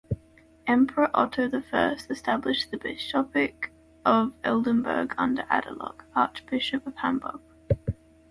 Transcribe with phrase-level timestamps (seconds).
[0.65, 3.71] Emperor Otto the First established the bishopric
[4.03, 7.39] of Oldenburg under Adaldag, archbishop of Hamburg.